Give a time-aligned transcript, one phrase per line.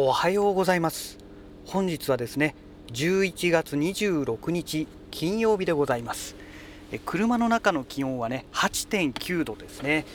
[0.00, 1.18] おはようございます。
[1.66, 2.54] 本日はですね
[2.92, 6.36] 11月26日金曜日でございます。
[7.04, 10.06] 車の中の気温はね8.9度ですね。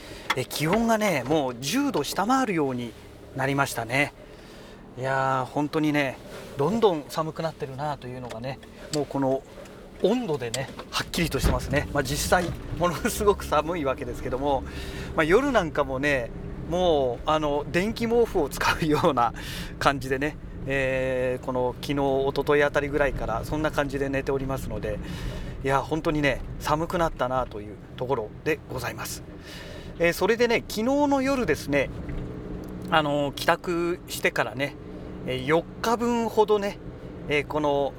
[0.48, 2.94] 気温がねもう10度下回るように
[3.36, 4.14] なりましたね。
[4.98, 6.18] いやー本当にね
[6.56, 8.60] どんどん寒くなってるなというのがね
[8.96, 9.44] もうこの
[10.02, 12.46] 温度でねはっきりとしてますね、まあ、実際
[12.80, 14.64] ものすごく寒いわけですけども、
[15.18, 16.32] まあ、夜なんかもね
[16.70, 19.34] もうあの電気毛布を使うような
[19.80, 25.00] 感じでね、えー、この昨日一昨日あたりぐらいからそんな感じで寝ておりますので
[25.64, 29.24] いや本当にね寒くなったなというところでございます、
[30.00, 31.90] えー、それでね昨日の夜ですね
[32.90, 34.76] あの帰宅してからね
[35.26, 36.78] 4日分ほどね、
[37.30, 37.94] えー、この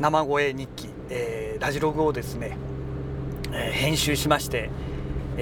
[0.00, 2.56] 生声日記、えー、ラジログをですね、
[3.52, 4.70] え、編集しまして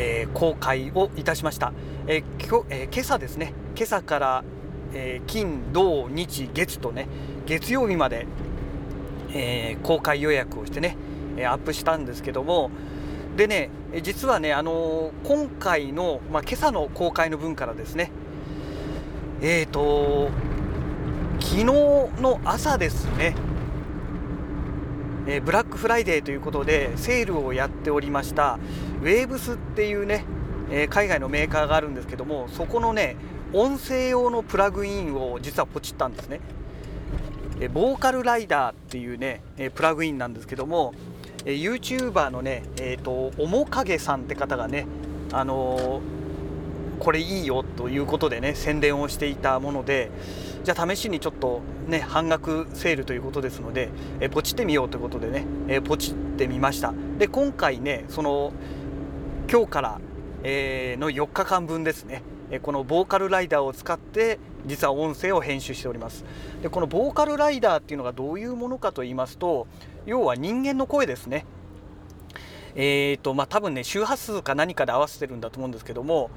[0.01, 1.73] えー、公開をいたしました、
[2.07, 3.53] えーきょえー、今朝ですね。
[3.75, 4.45] 今朝から、
[4.95, 7.09] え金土日月とね
[7.47, 8.29] 月曜日まで、
[9.35, 10.97] え公開予約をしてね
[11.39, 12.71] アップしたんですけども
[13.37, 13.71] でね
[14.03, 18.13] 実はねあの今回の、まあ、今朝の公開の分からですね
[19.43, 20.31] えっ、と
[21.41, 23.35] 昨日の朝ですね
[25.31, 28.59] えブラックフライデーということでセールをやっておりました。
[29.03, 30.25] ウェーブスっていうね、
[30.71, 33.17] え海外のメーカーがあるんですけどもそこのね
[33.53, 36.41] 音声用のプラグインを実はポチったんですね。
[37.61, 40.95] えボーカルライダーっていうね、えプラグインなんですけども、
[41.45, 44.87] え YouTuber のねえっ、ー、と面影さんって方がね
[45.33, 46.01] あのー、
[47.01, 50.11] これいいよということでね宣伝をしていたもので
[50.69, 53.89] じゃあ試しにちょっとね半額セールということですので、
[54.21, 56.93] えポチってみようということでね、えポチってみました。
[57.17, 58.53] で今回ねその
[59.51, 60.01] 今日から、
[60.43, 62.21] え、の4日間分ですね。
[62.61, 66.27] このボーカルライダーを使って実は音声を編集しております。
[66.61, 69.67] でこのボーカルライダーっていうのがどういうものかと言いますと
[70.05, 71.47] 要は人間の声ですね。
[72.75, 76.29] えーとまあ、多分ね周波数か何かで合わせてるんだと思うんですけども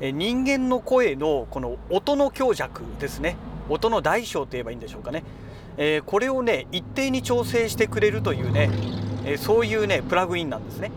[0.00, 3.34] 人間の声のこの音の強弱ですね。
[3.70, 5.22] 音の大小と言えばいいんでしょうかね、
[5.76, 8.70] えー、これをね一定に調整してくれるというね、
[9.24, 10.90] えー、そういうねプラグインなんですね。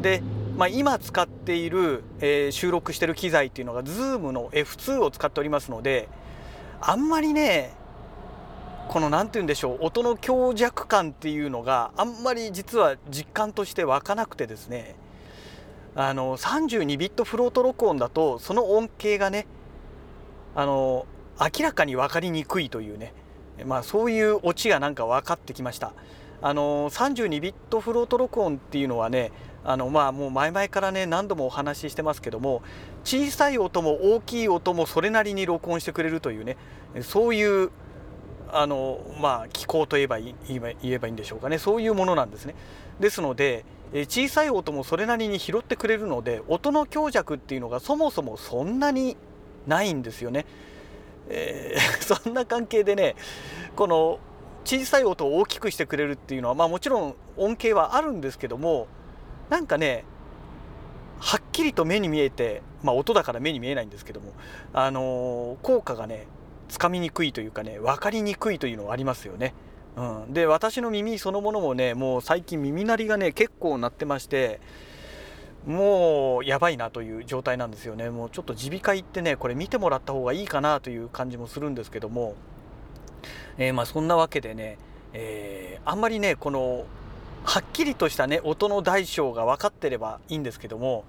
[0.00, 0.22] で、
[0.56, 6.08] まあ、今使っている、えー、収録してる機材っていうのが Zoom の F2 を使っておりますので
[6.80, 7.72] あんまりね
[8.88, 14.94] この何て言うんでしょう音の強弱感っていうのがあんまり実は実感として湧かなくてですね
[15.96, 19.46] あの32ビットフロート録音だとその音形がね
[20.54, 21.06] あの
[21.40, 23.12] 明らかに分かりにくいというね、
[23.64, 25.92] まあ、そういうオチがなんか分かってきました。
[26.42, 29.32] あの32ビットフロート録音っていうのはね
[29.64, 32.60] あのまあもう前々からね何度もお話ししてますけども
[33.02, 36.58] 小さい音も大きい音もそれなりに録音してくれるというね
[37.00, 37.70] そういう
[38.52, 42.54] あのまあ機構と言えば言えばいいんでしょうかねそういうものなんですね。
[43.00, 49.16] ですので小さい音もそれなりに拾ってくれるので音の強弱っていうのがそもそもそんなに
[49.66, 50.44] ないんですよね。
[51.28, 53.16] えー、 そんな関係でね
[53.76, 54.18] この
[54.64, 58.86] 小さい音を大きくしてくれるっていうのはまあもちろん恩恵はあるんですけども
[59.50, 60.04] なんかね
[61.18, 64.32] はっきりと目に見えてまあ音だから目に見えないんですけども
[64.72, 66.26] あのー、効果がね
[66.68, 69.54] つかみにくいというかね分かりにくいというのはありますよね。
[69.96, 74.60] うん、で私の耳そのものもねもう最近耳鳴りがね結構鳴ってまして
[75.66, 78.10] もうやばいなという状態なんですよね。
[78.10, 82.34] もうちょっと耳鼻科行ってねこれ見てもらった方がいいかなという感じもするんですけども、
[83.56, 84.78] えー、まあそんなわけでね、
[85.14, 86.84] えー、あんまりねこの
[87.44, 91.04] はっきりとしたね音の大小が分かってればいいんですけども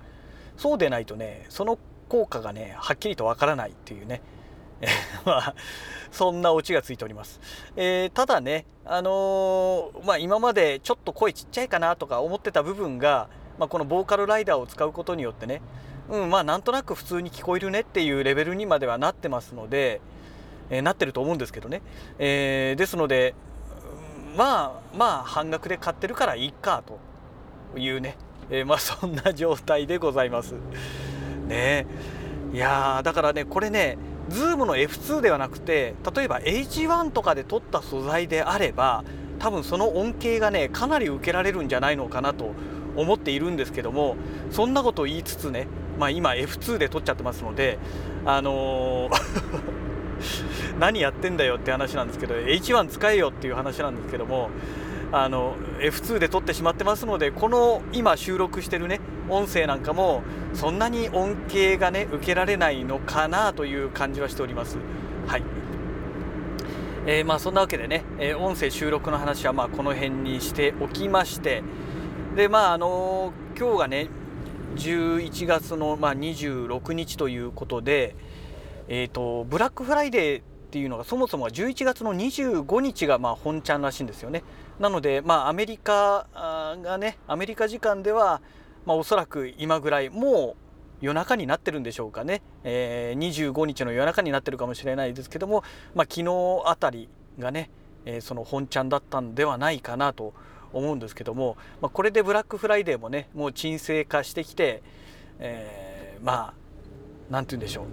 [0.57, 1.77] そうでないとねその
[2.07, 4.22] 効果がねはっきりと分からないっていうね。
[5.25, 5.55] ま
[6.11, 7.39] そんなオチがついております、
[7.77, 13.29] えー、ただねあのー、まあ今までちょっと声ちっちゃいかなとか思ってた部分が
[13.59, 15.61] まあ、このボーカルライダーを使うことによってね、
[16.09, 20.02] うん、まあなんとなく普通に聞こえるねっていうレベルにまではなってますので、
[20.69, 21.81] えー、なってると思うんですけどね、
[22.19, 23.34] えー、ですので
[24.37, 26.84] まあまあ半額で買ってるからいいか
[27.73, 28.17] というね、
[28.49, 30.55] えー、まあそんな状態でございます。
[31.47, 31.85] ね
[32.53, 33.97] いやだからねこれね
[34.29, 39.03] Zoom の F2 ではなくて例えば H1 とかで撮った素材であれば
[39.40, 42.52] 多分その恩恵がねかなり受けられるんじゃないのかなと
[42.95, 44.15] 思っているんですけども
[44.51, 45.67] そんなことを言いつつね、
[45.99, 47.79] まあ、今 F2 で撮っちゃってますので
[48.25, 49.85] あのー
[50.79, 54.49] 何やってんだよって話なんですけど H1 使えよっていう話なんですけども
[55.11, 58.99] あの F2 で撮ってしまってますのでこの今収録してるね
[59.29, 64.77] 音声なんかもそんなに恩恵がね受けられないのかなという感じはしております。
[65.27, 65.43] はい
[67.07, 71.63] えー、まあそんなわけでね、えー、音声収録の話はまあこの辺にしておきまして
[72.35, 74.09] でまああの、今日がね
[74.76, 78.14] 11月のまあ26日ということで、
[78.90, 84.43] えーと、ブラックフライデーっていうのがそもそもは11月の25日がまあ本ちゃんらしいんですよね。
[84.79, 86.28] なのでまあアメリカ
[86.84, 88.41] がねアメリカ時間では
[88.85, 90.66] まあおそらく今ぐらいもう
[90.99, 97.08] 夜中になってるんでしょうかね、えー、25日の夜中になってるかもしれないですけども、まあ、昨日あたり
[97.40, 97.70] がね、
[98.03, 100.34] えー、その本ちゃんだったんではないかなと
[100.77, 104.83] 思うんですけども、まあ、これでブラックフライデーもねもう沈静化してきて、
[105.39, 106.53] えー、まあ
[107.29, 107.85] 何て言うんでしょう。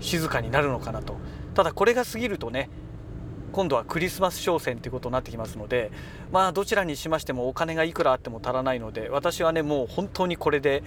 [0.00, 1.16] 静かになるのかなと。
[1.54, 2.70] ただこれが過ぎるとね
[3.52, 5.92] 今度はクリスマス商戦ということになってきますので
[6.32, 10.82] まあどちらにしましてもお金がいくらあっても足らないので私はねもう本当にこれで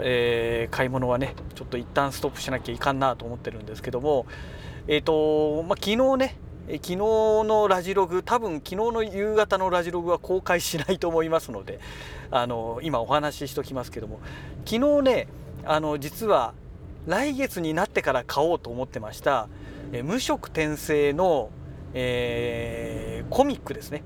[0.00, 4.26] えー、買い物はねちょっと一旦ストップしなきゃいかんなと思ってるんですけども
[4.86, 6.36] えっ、ー、とまあ昨日ね
[6.74, 11.80] 昨日のラジログ多分昨日の夕方のラジログは公開しないと思いますので
[12.30, 14.20] あの今お話ししときますけども
[14.66, 15.28] 昨日ね
[15.64, 16.52] あの実は
[17.06, 19.48] 来月になってから買おうと思ってました
[19.92, 21.50] え無色転生の、
[21.94, 24.02] えー、コミックですね。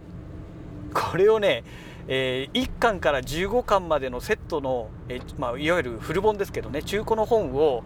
[0.95, 1.65] これをね
[2.09, 7.85] えー、1巻から15巻までのセットの、えー、まあ、いわゆる古本ですけどね中古の本を、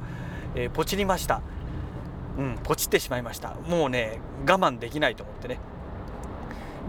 [0.55, 1.43] えー、ポチりました。
[2.39, 3.55] うんポチってしまいました。
[3.69, 5.59] もうね我慢できないと思ってね。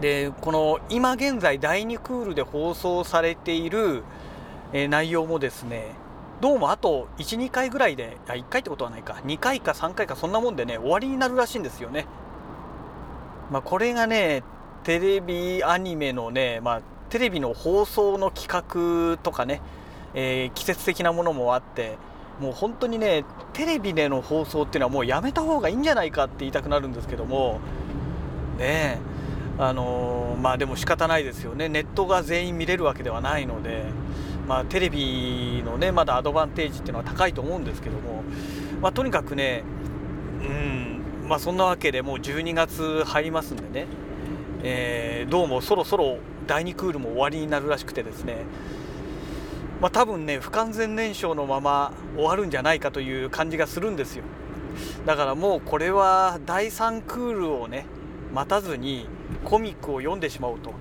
[0.00, 4.04] でこの今現在第2クールで放送されている、
[4.72, 5.86] えー、内容もですね
[6.40, 9.20] どうもあと12回ぐらいであ1回ってことはないか。
[9.24, 12.06] 2回か3回かそんなもんでね終わりになるらしいんですよね。
[13.50, 14.44] まあ、これがね
[14.84, 19.60] テレビアニメのね、まあ、テレビの放送の企画とかね、
[20.14, 21.96] えー、季節的なものもあって
[22.40, 27.60] もう本当にねテレビでの放送っていうのはもうやめた方がいいんじゃないかって言いたくなるんですけども
[28.58, 28.98] ね
[29.58, 31.68] あのー、まあでも仕方ないですよね。
[31.68, 33.86] ネットが全員見れるわけではないので、
[34.46, 38.22] まあ、テレビのねまだアドバンテージっていうのは高いと思うんですけども、
[38.80, 39.64] まあ、とにかくね
[40.40, 43.86] うんまあそんなわけでもう12月入りますんでね、
[44.62, 48.36] えー、どうもそろそろ第2クールも終わりになるらしくてですね
[49.80, 54.24] まあ、多分ね不完全燃焼のまま終わるんじゃないかという感じがするんですよ。
[55.06, 57.86] だからもうこれは第3クールをね
[58.34, 59.06] 待たずに
[59.44, 60.72] コミックを読んでしまおうと。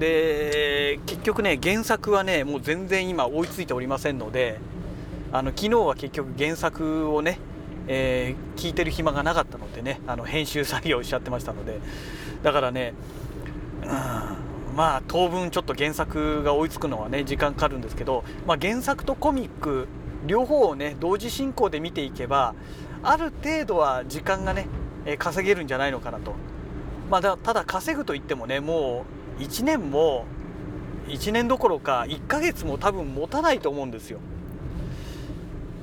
[0.00, 4.58] で結局ね原作はねもう全然今追いついておりませんので
[5.32, 7.38] あの昨日は結局原作をね、
[7.86, 11.80] えー、聞いてる暇がなかったのでねあの編集作業しちゃってましたので。
[12.42, 12.92] だからね
[13.82, 14.45] うん
[14.76, 19.88] まあ当分ちょっと原作が追いつくのはね時間かかるんですけど、まあ、原作とコミック
[20.26, 22.54] 両方をね同時進行で見ていけば
[23.02, 24.68] ある程度は時間がね
[25.18, 26.34] 稼げるんじゃないのかなと、
[27.10, 29.06] まあ、だただ稼ぐといってもねも
[29.38, 30.26] う1年も
[31.08, 34.18] 1年どころか1ヶ月も多分持たないと思うんですよ。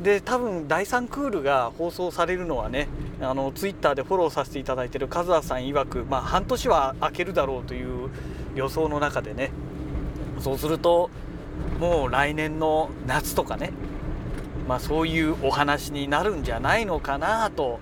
[0.03, 2.89] で多分第3クールが放送されるのはね
[3.21, 8.09] あのツイッターでフォローさせていただいている和田さん曰く、まあ、半年は空けるだろうという
[8.55, 9.51] 予想の中でね。
[10.39, 11.09] そうすると
[11.79, 13.71] もう来年の夏とかね。
[14.67, 17.79] まあそういうお話になるんじゃないのかなと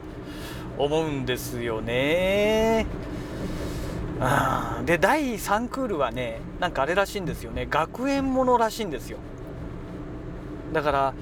[0.77, 2.87] 思うんですよね。
[4.85, 7.67] で第3クールはねなんかあれらしいんですよね。
[7.69, 9.17] 学園ものらしいんですよ。
[10.73, 11.13] だから、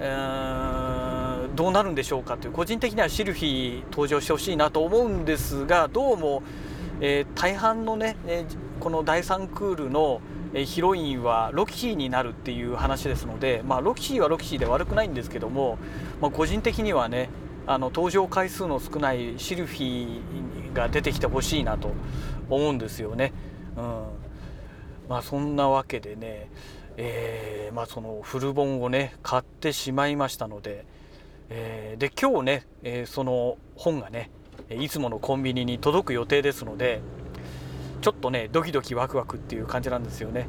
[0.00, 2.52] えー、どうなるんでしょうかという。
[2.52, 6.42] 個人的にはシルフィー登場してほしいなと思うんですがどうも
[7.00, 8.44] えー、大半のね、え
[8.80, 10.20] この第3クールの
[10.54, 15.78] ヒロインはロキシーになるっていう話ですので、まあ、ロキシーはロキシーで悪くないんですけども、
[16.20, 17.28] まあ、個人的にはね
[17.66, 21.92] あの登場回数の少ないシルフィーが出てきてほしいなと
[22.48, 23.32] 思うんですよね。
[23.76, 24.02] うん
[25.08, 26.48] まあ、そんなわけでね、
[26.96, 30.84] えー、まあ、そのフル本をね買ってしまいましたので、
[31.50, 34.30] えー、で今日ね、えー、その本がね
[34.70, 37.00] いつものコンビニに届く予定ですので
[38.00, 40.46] ちょっとねドキドキワクワクっていう感じなんですよね。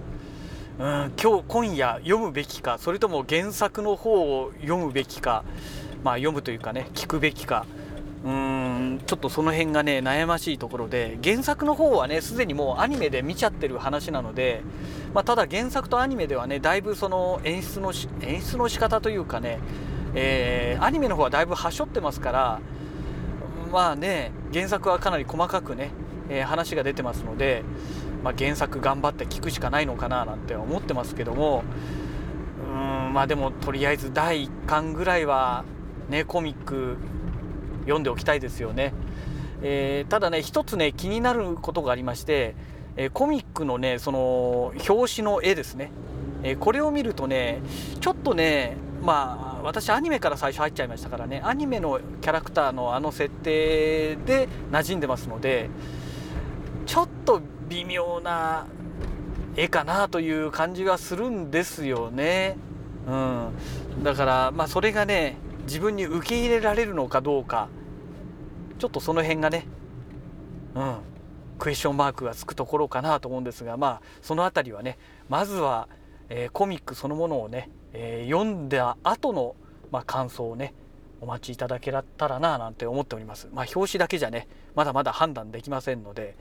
[0.78, 5.46] うん今日今夜読むべきかそれとも原作の方を読むべきか
[6.04, 7.66] まあ読むというかね聞くべきか
[8.26, 14.64] うーんちょっとその辺がね悩ましいところで原作の方はねすでにもうアニメで見ちゃってる話なので、
[15.14, 19.60] まあ、ただ原作とアニメではねだいぶその演出の演出の仕方というかね、
[20.14, 22.60] えー、アニメの方はだいぶはしょってますから
[23.72, 25.92] まあね原作はかなり細かくね、
[26.30, 27.64] えー、話が出てますので、
[28.24, 31.64] まあ、原作頑張って聞くしかないのかななんて思ってますけども
[32.68, 32.74] う
[33.10, 35.66] んまあでもとりあえず第1巻ぐらいは
[36.10, 36.98] ねコミック
[37.82, 38.94] 読んでおきたいですよね。
[39.62, 42.56] えー、ただね一つね気になることがありまして、
[42.98, 45.92] えー、コミックのねその表紙の絵ですね、
[46.44, 47.62] えー、これを見るとね
[48.02, 51.42] ちょっとねまあ私アニメから最初入っちゃいましたからね。
[51.44, 55.70] アニメのキャラクターのあの設定で馴染んでますので
[56.88, 58.66] ちょっと微妙な
[59.56, 62.58] 絵かなという感じがするんですよね。
[63.08, 67.70] うん、だからまあそれがね自分に受け入れられるのかどうか
[68.80, 69.68] ちょっとその辺がね、
[70.74, 70.96] うん、
[71.60, 74.98] クエスチョンマークがつくところかなと思うんですがまあその辺りはね
[75.30, 75.88] まずは、
[76.30, 79.56] えー、コミックそのものをね、えー、読んだ後の
[79.92, 80.74] まあ、感想をね
[81.22, 83.48] お待ちいただけたらななんて思っております。
[83.54, 86.36] まあ、表紙だけじゃねまだまだ判断できませんので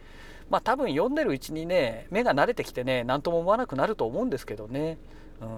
[0.50, 4.98] まあ多分読んでるうちにね目が慣れてきてね何とも思わなくなると思うんですけどね。
[5.40, 5.48] うん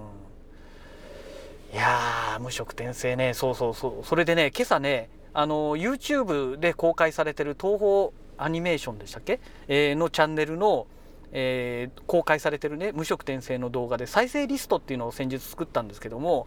[1.72, 10.86] いや無色転生ねそうそうそうそれでね今朝ねあの YouTube で公開されてる東宝アニメーションでしたっけ、えー、のチャンネルの、
[11.32, 16.46] えー、公開されてるね無色転生の動画で再生リストっていうのを先日作ったんですけども、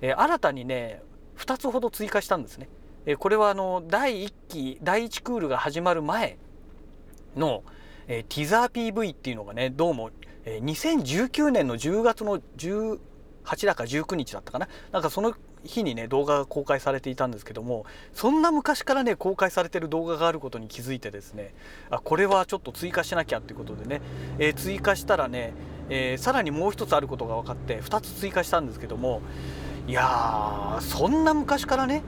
[0.00, 1.02] えー、新たにね
[1.38, 2.68] 2つほど追加したんですね。
[3.06, 6.38] えこれはあの第1期第1クールが始まる前
[7.36, 7.62] の、
[8.08, 10.10] えティザー PV っていうのがねどうも、
[10.44, 12.98] え2019年の10月の10
[13.44, 15.34] 8だか19日だったかななんかその
[15.66, 21.54] 日にね動画が公開されていたんですけどもそんな昔からね公開されてる動画があることに気づいてですね
[21.90, 24.00] あこれはちょっと追加しなきゃっていうことでね、
[24.38, 25.52] えー、追加したらね、
[25.90, 29.20] えー、さらにもう一つあることが分かって2つ追加したんですけども
[29.86, 32.02] いやーそんな昔からね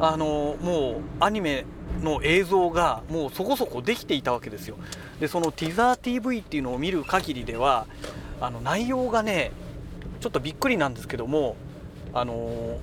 [0.00, 1.64] あのもうアニメ
[2.02, 4.76] の映像がもうそこそこできていたわけですよ。
[5.20, 7.86] でそのティザー TV っていうのを見る限りでは
[8.40, 9.52] あの内容がね
[10.20, 11.56] ちょっとびっくりなんですけども
[12.14, 12.78] あの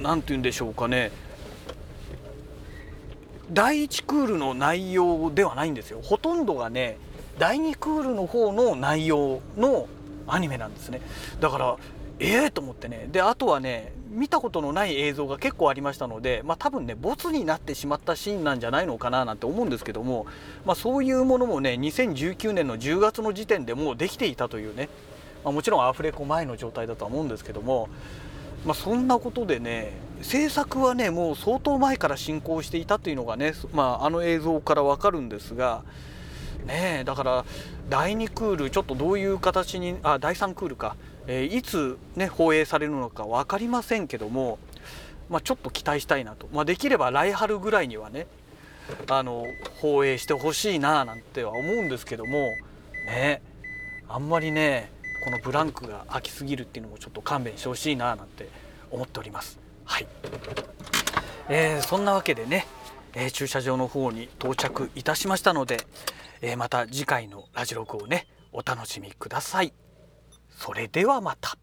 [0.00, 1.12] 何て言うんでしょうかね。
[3.52, 6.00] 第1クールの内容ではないんですよ。
[6.02, 6.98] ほとんどがね
[7.38, 9.86] 第2クールの方の内容の
[10.26, 11.00] アニメなんですね。
[11.40, 11.76] だから
[12.18, 13.08] ええー、と思ってね。
[13.12, 20.26] であとはね見たことのない映像が結構ありましたのでまあ多分ねボツになってしまったシーンなんじゃないのかななんて思うんですけども、
[20.64, 24.88] まあ、そういうものもね2019年の10月の時点でもうできていたというね
[25.46, 27.88] まあ、もちろんアフレコ前の状態だとは思うんですけども、
[28.64, 35.84] まあ、そんなことでね制作はねもう相当前から進行していたというのがね、まあ、あの映像から分かるんですが。
[36.64, 37.44] ねだから
[37.88, 40.96] 第2クールちょっとどういう形にあ第3クールか、
[41.28, 44.58] えー、いつね放映されるのか分かりませんけども、
[45.28, 48.26] まあ、ちょっと期待したいなと、まあ、できれば来春ぐらいにはね
[49.08, 49.44] あの
[49.80, 52.48] 放映してほしいななんては思うんですけども
[53.06, 53.42] ね
[54.08, 54.90] あんまりね
[55.26, 58.48] このブランクが空きすぎるっていうのもちょっと勘弁してほしいななんて
[58.92, 59.58] 思っております。
[59.84, 60.06] はい、
[61.48, 62.64] えー、そんなわけでね、
[63.12, 65.84] えー、駐車場の方に到着いたしましたので、
[66.42, 69.72] えー、また次回のラジログをねお楽しみください。
[70.48, 71.58] それではまた。